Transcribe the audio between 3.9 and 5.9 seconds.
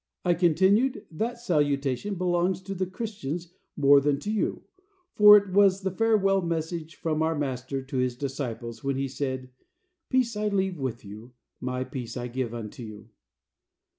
than to you, for it was